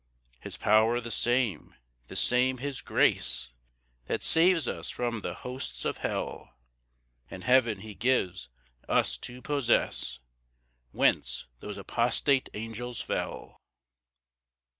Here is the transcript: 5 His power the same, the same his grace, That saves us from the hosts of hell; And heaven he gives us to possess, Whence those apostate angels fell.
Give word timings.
5 0.37 0.41
His 0.45 0.57
power 0.57 0.99
the 0.99 1.11
same, 1.11 1.75
the 2.07 2.15
same 2.15 2.57
his 2.57 2.81
grace, 2.81 3.51
That 4.05 4.23
saves 4.23 4.67
us 4.67 4.89
from 4.89 5.19
the 5.21 5.35
hosts 5.35 5.85
of 5.85 5.97
hell; 5.97 6.55
And 7.29 7.43
heaven 7.43 7.81
he 7.81 7.93
gives 7.93 8.49
us 8.89 9.15
to 9.19 9.43
possess, 9.43 10.17
Whence 10.91 11.45
those 11.59 11.77
apostate 11.77 12.49
angels 12.55 12.99
fell. 13.01 13.59